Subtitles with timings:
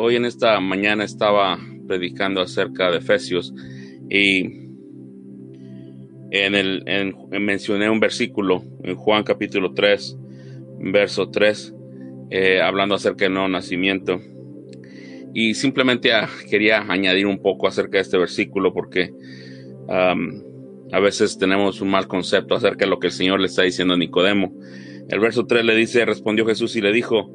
[0.00, 3.52] hoy en esta mañana estaba predicando acerca de Efesios
[4.08, 4.40] y
[6.30, 10.16] en el, mencioné un versículo en Juan capítulo 3,
[10.78, 11.74] verso 3,
[12.30, 14.20] eh, hablando acerca del nuevo nacimiento.
[15.34, 19.12] Y simplemente ah, quería añadir un poco acerca de este versículo porque
[19.88, 23.94] a veces tenemos un mal concepto acerca de lo que el Señor le está diciendo
[23.94, 24.54] a Nicodemo.
[25.08, 27.34] El verso 3 le dice, respondió Jesús y le dijo,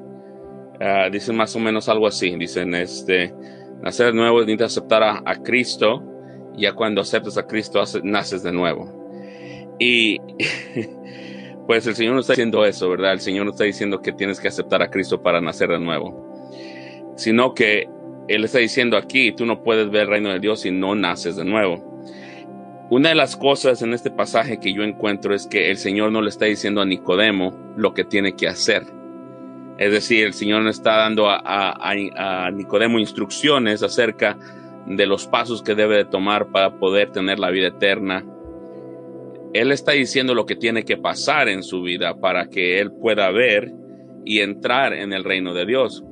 [0.83, 2.35] Ah, dicen más o menos algo así.
[2.37, 3.31] Dicen, este,
[3.83, 6.03] nacer de nuevo es aceptar a, Cristo.
[6.57, 9.75] Ya cuando aceptas a Cristo, naces de nuevo.
[9.77, 10.17] Y
[11.67, 13.13] pues el Señor no está diciendo eso, ¿verdad?
[13.13, 17.13] El Señor no está diciendo que tienes que aceptar a Cristo para nacer de nuevo.
[17.15, 17.87] Sino que
[18.27, 21.35] Él está diciendo aquí, tú no puedes ver el reino de Dios si no naces
[21.35, 21.87] de nuevo.
[22.89, 26.23] Una de las cosas en este pasaje que yo encuentro es que el Señor no
[26.23, 29.00] le está diciendo a Nicodemo lo que tiene que hacer
[29.81, 34.37] es decir, el Señor no está dando a, Nicodemo instrucciones acerca
[34.85, 38.23] de los pasos que debe de tomar para poder tener la vida eterna.
[39.53, 43.31] Él está diciendo lo que tiene que pasar en su vida para que él pueda
[43.31, 43.73] ver
[44.23, 46.03] y entrar en el reino de Dios.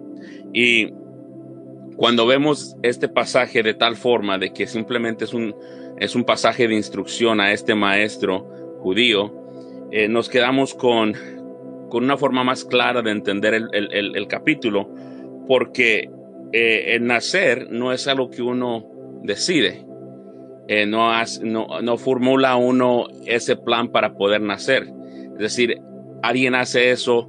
[0.52, 0.92] Y
[1.95, 5.54] cuando vemos este pasaje de tal forma de que simplemente es un,
[6.00, 9.31] es un pasaje de instrucción a este maestro judío,
[9.92, 11.14] eh, nos quedamos con,
[11.90, 14.90] con una forma más clara de entender el, capítulo,
[15.48, 16.09] porque
[16.54, 18.86] eh, el nacer no es algo que uno
[19.23, 19.86] decide,
[20.67, 21.12] eh, no,
[21.82, 24.88] no, formula uno ese plan para poder nacer.
[25.33, 25.77] Es decir,
[26.22, 27.27] alguien hace eso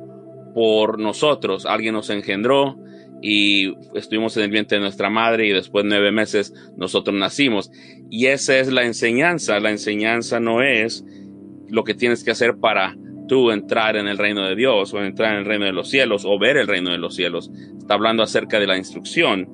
[0.54, 2.77] por nosotros, alguien nos engendró
[3.22, 7.71] y estuvimos en el vientre de nuestra madre y después de nueve meses nosotros nacimos.
[8.10, 11.04] Y esa es la enseñanza, la enseñanza no es
[11.69, 12.97] lo que tienes que hacer para
[13.52, 16.38] entrar en el reino de Dios o entrar en el reino de los cielos o
[16.38, 17.50] ver el reino de los cielos.
[17.78, 19.48] Está hablando acerca de la instrucción,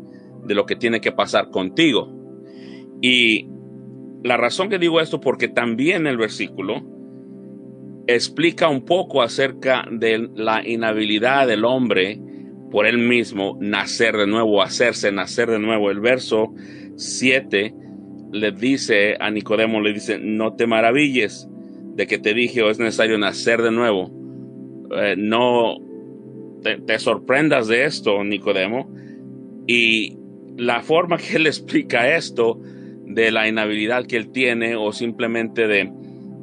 [0.44, 2.12] de lo que tiene que pasar contigo.
[3.02, 3.46] Y
[4.22, 6.82] la razón que digo esto porque también el versículo
[8.06, 12.20] explica un poco acerca de la inhabilidad del hombre
[12.70, 15.90] por él mismo nacer de nuevo, hacerse nacer de nuevo.
[15.90, 16.54] El verso
[16.96, 17.74] 7
[18.32, 21.48] le dice a Nicodemo, le dice, no te maravilles
[21.96, 24.10] de que te dije o es necesario nacer de nuevo,
[24.94, 25.78] eh, no
[26.62, 28.92] te, sorprendas de esto, Nicodemo.
[29.66, 30.18] Y
[30.56, 32.60] la forma que él explica esto
[33.04, 35.90] de la inhabilidad que él tiene o simplemente de,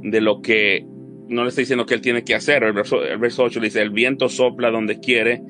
[0.02, 0.86] de lo que
[1.28, 2.63] no le está diciendo que él tiene que hacer.
[2.63, 5.42] El verso, el verso 8 dice, el viento sopla donde quiere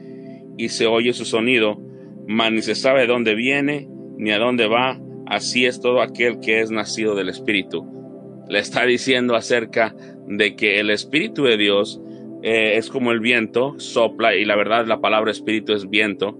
[0.58, 1.82] y se oye su sonido,
[2.28, 3.88] mas ni se sabe de dónde viene
[4.18, 5.00] ni a dónde va.
[5.28, 7.94] Así es todo aquel que es nacido del Espíritu
[8.48, 9.96] le está diciendo acerca
[10.28, 12.02] de que el Espíritu de Dios
[12.42, 16.38] eh, es como el viento, sopla, y la verdad la palabra Espíritu es viento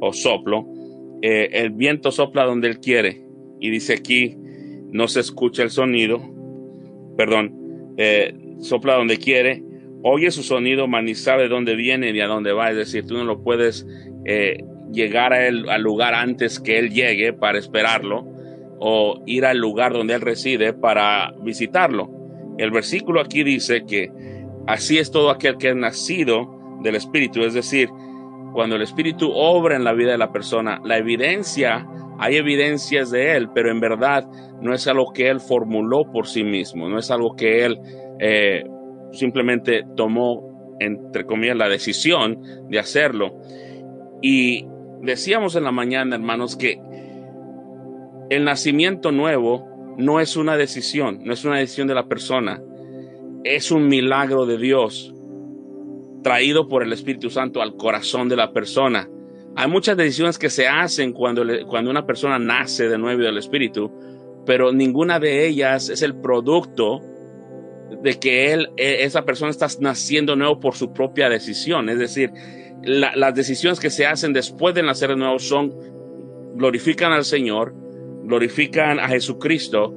[0.00, 0.66] o soplo.
[1.20, 3.24] Eh, el viento sopla donde él quiere,
[3.60, 4.36] y dice aquí,
[4.90, 6.20] no se escucha el sonido,
[7.16, 9.62] perdón, eh, sopla donde quiere,
[10.02, 13.14] oye su sonido, mas ni sabe dónde viene ni a dónde va, es decir, tú
[13.14, 13.86] no lo puedes
[14.92, 18.32] llegar a él, al lugar antes que él llegue para esperarlo
[18.84, 22.10] o ir al lugar donde Él reside para visitarlo.
[22.58, 24.10] El versículo aquí dice que
[24.66, 27.88] así es todo aquel que es nacido del Espíritu, es decir,
[28.52, 31.86] cuando el Espíritu obra en la vida de la persona, la evidencia,
[32.18, 34.28] hay evidencias de Él, pero en verdad
[34.60, 37.78] no es algo que Él formuló por sí mismo, no es algo que Él
[38.18, 38.64] eh,
[39.12, 43.38] simplemente tomó, entre comillas, la decisión de hacerlo.
[44.20, 44.66] Y
[45.02, 46.80] decíamos en la mañana, hermanos, que
[48.36, 52.62] el nacimiento nuevo no es una decisión, no es una decisión de la persona,
[53.44, 55.14] es un milagro de Dios
[56.22, 59.08] traído por el Espíritu Santo al corazón de la persona.
[59.54, 63.92] Hay muchas decisiones que se hacen cuando, cuando una persona nace de nuevo del Espíritu,
[64.46, 67.00] pero ninguna de ellas es el producto
[68.02, 71.90] de que e, esa persona está naciendo nuevo por su propia decisión.
[71.90, 72.30] Es decir,
[72.82, 75.74] las decisiones que se hacen después de nacer de nuevo son,
[76.54, 77.81] glorifican al Señor,
[78.22, 79.92] glorifican a Jesucristo,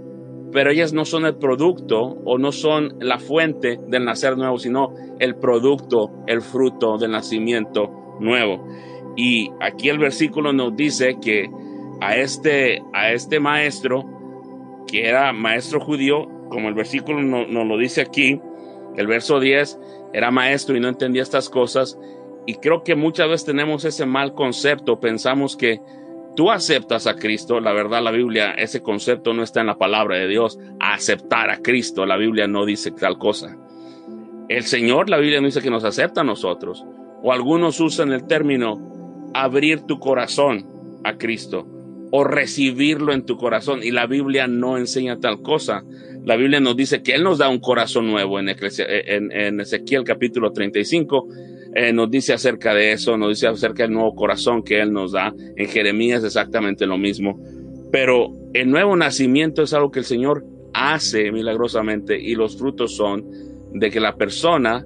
[0.51, 4.93] pero ellas no son el producto o no son la fuente del nacer nuevo, sino
[5.19, 7.89] el producto, el fruto del nacimiento
[8.19, 8.65] nuevo.
[9.15, 11.45] Y aquí el versículo nos dice que
[12.01, 14.03] a este, a este maestro,
[14.87, 18.39] que era maestro judío, como el versículo nos no lo dice aquí,
[18.95, 19.79] el verso 10,
[20.13, 21.97] era maestro y no entendía estas cosas.
[22.45, 25.79] Y creo que muchas veces tenemos ese mal concepto, pensamos que
[26.35, 30.17] tú aceptas a Cristo, la verdad la Biblia, ese concepto no está en la palabra
[30.17, 33.57] de Dios, aceptar a Cristo, la Biblia no dice tal cosa.
[34.47, 36.85] El Señor, la Biblia no dice que nos acepta a nosotros,
[37.23, 40.67] o algunos usan el término abrir tu corazón
[41.03, 41.67] a Cristo
[42.11, 45.83] o recibirlo en tu corazón y la Biblia no enseña tal cosa.
[46.23, 48.49] La Biblia nos dice que Él nos da un corazón nuevo en,
[49.59, 51.27] Ezequiel capítulo 35
[51.75, 55.11] eh, nos dice acerca de eso, nos dice acerca del nuevo corazón que Él nos
[55.11, 55.33] da.
[55.57, 57.37] En Jeremías exactamente lo mismo.
[57.91, 63.25] Pero el nuevo nacimiento es algo que el Señor hace milagrosamente y los frutos son
[63.73, 64.85] de que la persona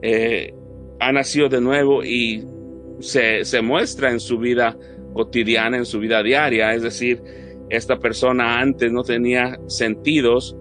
[0.00, 0.54] eh,
[1.00, 2.42] ha nacido de nuevo y
[3.00, 4.74] se, se muestra en su vida
[5.12, 6.72] cotidiana, en su vida diaria.
[6.72, 7.20] Es decir,
[7.68, 10.56] esta persona antes no tenía sentidos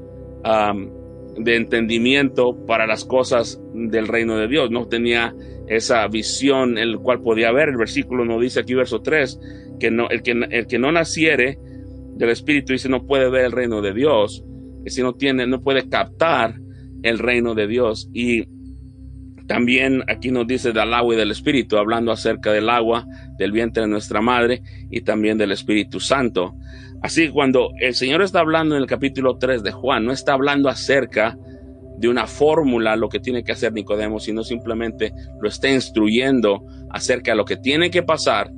[1.38, 5.33] de entendimiento para las cosas del reino de Dios, no tenía
[5.68, 7.69] esa visión el cual podía ver.
[7.69, 9.39] El versículo nos dice aquí, verso 3,
[9.80, 11.57] que no, el, que, el que no naciere
[12.16, 14.44] del Espíritu dice no puede ver el reino de Dios,
[14.86, 16.56] si no tiene, no puede captar
[17.04, 18.10] el reino de Dios.
[18.13, 18.45] Y
[19.48, 23.06] también aquí nos dice del agua y del Espíritu, hablando acerca del agua,
[23.38, 26.54] del vientre de nuestra madre y también del Espíritu Santo.
[27.01, 30.69] Así cuando el Señor está hablando en el capítulo 3 de Juan, no está hablando
[30.69, 31.38] acerca
[32.01, 37.31] de una fórmula lo que tiene que hacer Nicodemo, sino simplemente lo está instruyendo acerca
[37.31, 38.51] de lo que tiene que pasar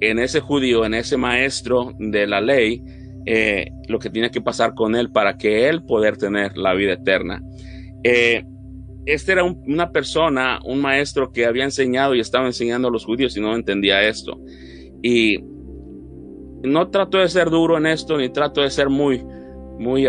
[0.00, 2.80] en ese judío, en ese maestro de la ley,
[3.26, 6.92] eh, lo que tiene que pasar con él para que él poder tener la vida
[6.92, 7.42] eterna.
[8.04, 8.44] Eh,
[9.04, 13.36] este era una persona, un maestro que había enseñado y estaba enseñando a los judíos
[13.36, 14.38] y no entendía esto.
[15.02, 15.38] Y
[16.62, 19.24] no trato de ser duro en esto, ni trato de ser muy,
[19.78, 20.06] muy,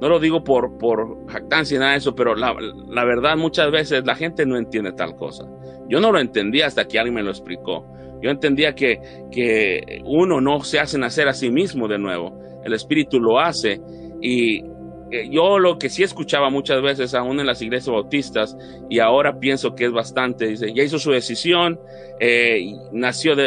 [0.00, 2.54] no lo digo por, por jactancia y nada de eso, pero la,
[2.88, 5.44] la, verdad muchas veces la gente no entiende tal cosa.
[5.88, 7.84] Yo no lo entendía hasta que alguien me lo explicó.
[8.22, 9.00] Yo entendía que,
[9.30, 12.38] que uno no se hace nacer a sí mismo de nuevo.
[12.64, 13.80] El Espíritu lo hace.
[14.20, 14.58] Y
[15.10, 18.56] eh, yo lo que sí escuchaba muchas veces, aún en las iglesias bautistas,
[18.88, 21.80] y ahora pienso que es bastante, dice, ya hizo su decisión,
[22.20, 23.46] eh, nació de...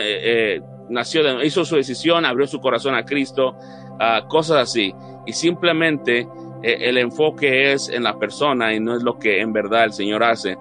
[0.55, 0.61] Eh,
[0.91, 3.55] nació de, hizo su decisión, abrió su corazón a Cristo,
[3.93, 4.93] uh, cosas así.
[5.25, 6.25] Y simplemente eh,
[6.63, 10.23] el enfoque es en la persona y no es lo que en verdad el Señor
[10.23, 10.57] hace.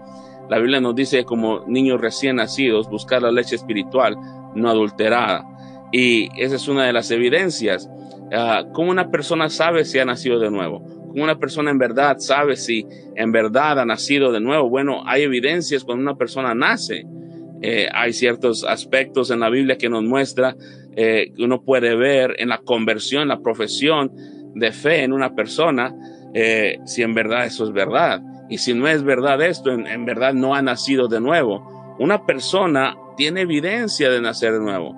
[0.49, 4.17] La Biblia nos dice como niños recién nacidos buscar la leche espiritual
[4.55, 5.45] no adulterada.
[5.93, 7.89] Y esa es una de las evidencias.
[8.33, 10.83] Uh, ¿Cómo una persona sabe si ha nacido de nuevo?
[11.09, 12.87] ¿Cómo una persona en verdad sabe si
[13.17, 14.69] en verdad ha nacido de nuevo?
[14.69, 17.05] Bueno, hay evidencias cuando una persona nace.
[17.63, 20.57] Eh, hay ciertos aspectos en la Biblia que nos muestra
[20.97, 24.13] eh, uno puede ver en la conversión, la profesión
[24.55, 25.95] de fe en una persona,
[26.35, 28.21] eh, si en verdad eso es verdad.
[28.49, 31.97] Y si no es verdad esto, en, verdad no ha nacido de nuevo.
[31.99, 34.97] Una persona tiene evidencia de nacer de nuevo.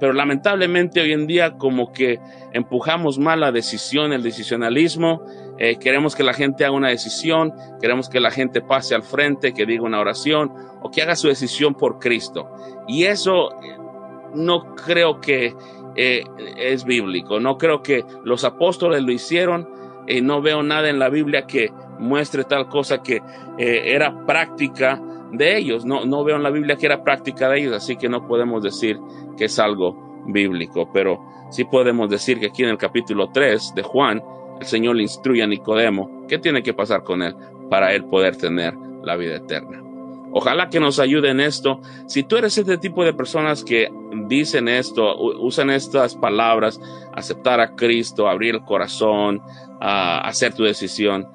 [0.00, 2.20] pero lamentablemente hoy en día como que
[2.52, 5.22] empujamos mal la decisión, el decisionalismo,
[5.58, 9.52] eh, queremos que la gente haga una decisión, queremos que la gente pase al frente,
[9.52, 12.48] que diga una oración o que haga su decisión por Cristo.
[12.86, 13.76] Y eso eh,
[14.34, 15.54] no creo que
[16.00, 16.22] eh,
[16.56, 17.40] es bíblico.
[17.40, 19.68] No creo que los apóstoles lo hicieron.
[20.06, 23.20] y no veo nada en la Biblia que muestre tal cosa que
[23.58, 25.02] eh, era práctica
[25.32, 25.84] de ellos.
[25.84, 28.62] No, no veo en la Biblia que era práctica de ellos, así que no podemos
[28.62, 28.98] decir
[29.36, 30.88] que es algo bíblico.
[30.94, 34.22] Pero sí podemos decir que aquí en el capítulo 3 de Juan,
[34.60, 37.34] el Señor le instruye a Nicodemo qué tiene que pasar con él
[37.68, 39.87] para él poder tener la vida eterna.
[40.32, 41.80] Ojalá que nos ayude en esto.
[42.06, 43.90] Si tú eres este tipo de personas que
[44.26, 46.80] dicen esto, usan estas palabras,
[47.14, 49.40] aceptar a Cristo, abrir el corazón,
[49.80, 51.26] hacer tu decisión,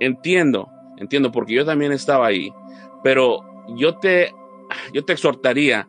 [0.00, 2.52] entiendo, entiendo, porque yo también estaba ahí,
[3.02, 3.40] pero
[3.76, 4.32] yo te,
[4.92, 5.86] yo te exhortaría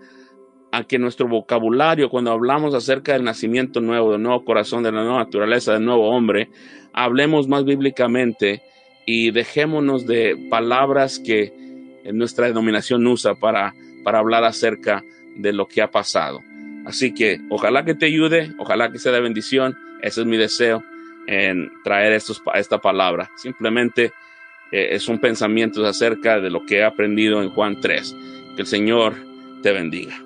[0.72, 5.04] a que nuestro vocabulario, cuando hablamos acerca del nacimiento nuevo, del nuevo corazón, de la
[5.04, 6.50] nueva naturaleza, del nuevo hombre,
[6.94, 8.62] hablemos más bíblicamente
[9.06, 11.65] y dejémonos de palabras que
[12.14, 15.04] nuestra denominación usa para, para hablar acerca
[15.36, 16.44] de lo que ha pasado.
[16.86, 19.78] Así que ojalá que te ayude, ojalá que sea de bendición.
[20.02, 20.84] Ese es mi deseo
[21.28, 23.32] en traer estos, esta palabra.
[23.36, 24.14] Simplemente
[24.72, 28.16] eh, es un pensamiento acerca de lo que he aprendido en Juan 3.
[28.56, 29.16] Que el Señor
[29.64, 30.25] te bendiga.